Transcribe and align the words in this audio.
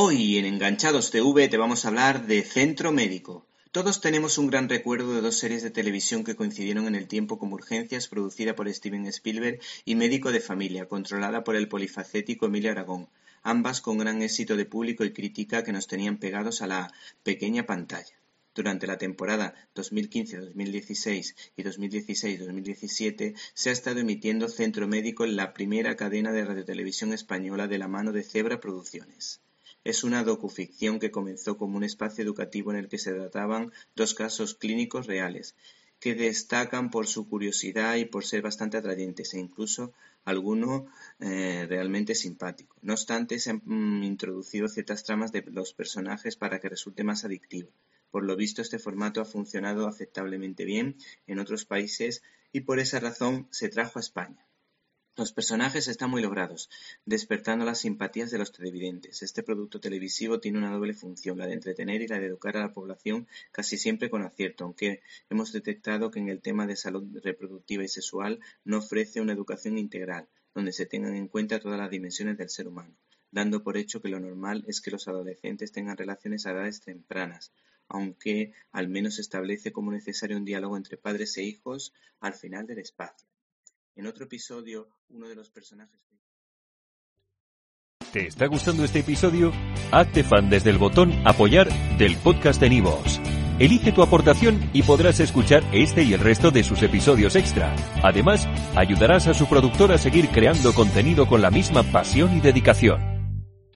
Hoy 0.00 0.38
en 0.38 0.44
Enganchados 0.44 1.10
TV 1.10 1.48
te 1.48 1.56
vamos 1.56 1.84
a 1.84 1.88
hablar 1.88 2.28
de 2.28 2.44
Centro 2.44 2.92
Médico. 2.92 3.48
Todos 3.72 4.00
tenemos 4.00 4.38
un 4.38 4.46
gran 4.46 4.68
recuerdo 4.68 5.12
de 5.12 5.20
dos 5.20 5.40
series 5.40 5.64
de 5.64 5.72
televisión 5.72 6.22
que 6.22 6.36
coincidieron 6.36 6.86
en 6.86 6.94
el 6.94 7.08
tiempo 7.08 7.36
como 7.36 7.56
Urgencias, 7.56 8.06
producida 8.06 8.54
por 8.54 8.72
Steven 8.72 9.06
Spielberg, 9.06 9.58
y 9.84 9.96
Médico 9.96 10.30
de 10.30 10.38
Familia, 10.38 10.86
controlada 10.86 11.42
por 11.42 11.56
el 11.56 11.66
polifacético 11.66 12.46
Emilio 12.46 12.70
Aragón, 12.70 13.08
ambas 13.42 13.80
con 13.80 13.98
gran 13.98 14.22
éxito 14.22 14.54
de 14.54 14.66
público 14.66 15.04
y 15.04 15.12
crítica 15.12 15.64
que 15.64 15.72
nos 15.72 15.88
tenían 15.88 16.18
pegados 16.18 16.62
a 16.62 16.68
la 16.68 16.92
pequeña 17.24 17.66
pantalla. 17.66 18.14
Durante 18.54 18.86
la 18.86 18.98
temporada 18.98 19.56
2015-2016 19.74 21.34
y 21.56 21.62
2016-2017 21.64 23.34
se 23.52 23.70
ha 23.70 23.72
estado 23.72 23.98
emitiendo 23.98 24.48
Centro 24.48 24.86
Médico 24.86 25.24
en 25.24 25.34
la 25.34 25.52
primera 25.52 25.96
cadena 25.96 26.30
de 26.30 26.44
radiotelevisión 26.44 27.12
española 27.12 27.66
de 27.66 27.78
la 27.78 27.88
mano 27.88 28.12
de 28.12 28.22
Cebra 28.22 28.60
Producciones. 28.60 29.40
Es 29.88 30.04
una 30.04 30.22
docuficción 30.22 30.98
que 30.98 31.10
comenzó 31.10 31.56
como 31.56 31.78
un 31.78 31.82
espacio 31.82 32.22
educativo 32.22 32.70
en 32.70 32.76
el 32.76 32.88
que 32.88 32.98
se 32.98 33.14
trataban 33.14 33.72
dos 33.96 34.12
casos 34.12 34.52
clínicos 34.54 35.06
reales, 35.06 35.56
que 35.98 36.14
destacan 36.14 36.90
por 36.90 37.06
su 37.06 37.26
curiosidad 37.26 37.96
y 37.96 38.04
por 38.04 38.26
ser 38.26 38.42
bastante 38.42 38.76
atrayentes 38.76 39.32
e 39.32 39.38
incluso 39.38 39.94
alguno 40.26 40.88
eh, 41.20 41.64
realmente 41.66 42.14
simpático. 42.14 42.76
No 42.82 42.92
obstante, 42.92 43.38
se 43.38 43.48
han 43.48 43.62
mm, 43.64 44.02
introducido 44.02 44.68
ciertas 44.68 45.04
tramas 45.04 45.32
de 45.32 45.42
los 45.46 45.72
personajes 45.72 46.36
para 46.36 46.60
que 46.60 46.68
resulte 46.68 47.02
más 47.02 47.24
adictivo. 47.24 47.70
Por 48.10 48.24
lo 48.24 48.36
visto, 48.36 48.60
este 48.60 48.78
formato 48.78 49.22
ha 49.22 49.24
funcionado 49.24 49.88
aceptablemente 49.88 50.66
bien 50.66 50.96
en 51.26 51.38
otros 51.38 51.64
países 51.64 52.22
y 52.52 52.60
por 52.60 52.78
esa 52.78 53.00
razón 53.00 53.48
se 53.52 53.70
trajo 53.70 53.98
a 53.98 54.02
España. 54.02 54.47
Los 55.18 55.32
personajes 55.32 55.88
están 55.88 56.10
muy 56.10 56.22
logrados, 56.22 56.70
despertando 57.04 57.64
las 57.64 57.80
simpatías 57.80 58.30
de 58.30 58.38
los 58.38 58.52
televidentes. 58.52 59.20
Este 59.24 59.42
producto 59.42 59.80
televisivo 59.80 60.38
tiene 60.38 60.58
una 60.58 60.70
doble 60.70 60.94
función, 60.94 61.38
la 61.38 61.48
de 61.48 61.54
entretener 61.54 62.02
y 62.02 62.06
la 62.06 62.20
de 62.20 62.26
educar 62.26 62.56
a 62.56 62.60
la 62.60 62.72
población, 62.72 63.26
casi 63.50 63.78
siempre 63.78 64.10
con 64.10 64.22
acierto, 64.22 64.62
aunque 64.62 65.02
hemos 65.28 65.50
detectado 65.50 66.12
que 66.12 66.20
en 66.20 66.28
el 66.28 66.40
tema 66.40 66.68
de 66.68 66.76
salud 66.76 67.18
reproductiva 67.20 67.82
y 67.82 67.88
sexual 67.88 68.38
no 68.62 68.78
ofrece 68.78 69.20
una 69.20 69.32
educación 69.32 69.76
integral, 69.76 70.28
donde 70.54 70.72
se 70.72 70.86
tengan 70.86 71.16
en 71.16 71.26
cuenta 71.26 71.58
todas 71.58 71.80
las 71.80 71.90
dimensiones 71.90 72.38
del 72.38 72.48
ser 72.48 72.68
humano, 72.68 72.94
dando 73.32 73.64
por 73.64 73.76
hecho 73.76 74.00
que 74.00 74.10
lo 74.10 74.20
normal 74.20 74.64
es 74.68 74.80
que 74.80 74.92
los 74.92 75.08
adolescentes 75.08 75.72
tengan 75.72 75.96
relaciones 75.96 76.46
a 76.46 76.52
edades 76.52 76.80
tempranas, 76.80 77.50
aunque 77.88 78.52
al 78.70 78.86
menos 78.86 79.18
establece 79.18 79.72
como 79.72 79.90
necesario 79.90 80.36
un 80.36 80.44
diálogo 80.44 80.76
entre 80.76 80.96
padres 80.96 81.36
e 81.38 81.42
hijos 81.42 81.92
al 82.20 82.34
final 82.34 82.68
del 82.68 82.78
espacio. 82.78 83.26
En 83.98 84.06
otro 84.06 84.26
episodio, 84.26 84.88
uno 85.08 85.28
de 85.28 85.34
los 85.34 85.50
personajes... 85.50 85.98
¿Te 88.12 88.28
está 88.28 88.46
gustando 88.46 88.84
este 88.84 89.00
episodio? 89.00 89.52
Hazte 89.90 90.22
fan 90.22 90.48
desde 90.48 90.70
el 90.70 90.78
botón 90.78 91.12
Apoyar 91.26 91.68
del 91.98 92.16
podcast 92.16 92.60
de 92.60 92.70
Nivos. 92.70 93.20
Elige 93.58 93.90
tu 93.90 94.02
aportación 94.02 94.70
y 94.72 94.84
podrás 94.84 95.18
escuchar 95.18 95.64
este 95.72 96.04
y 96.04 96.12
el 96.12 96.20
resto 96.20 96.52
de 96.52 96.62
sus 96.62 96.80
episodios 96.84 97.34
extra. 97.34 97.74
Además, 98.04 98.46
ayudarás 98.76 99.26
a 99.26 99.34
su 99.34 99.48
productor 99.48 99.90
a 99.90 99.98
seguir 99.98 100.28
creando 100.28 100.72
contenido 100.74 101.26
con 101.26 101.42
la 101.42 101.50
misma 101.50 101.82
pasión 101.82 102.36
y 102.36 102.40
dedicación. 102.40 103.17